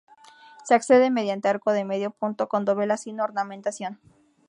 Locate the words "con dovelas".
2.49-3.01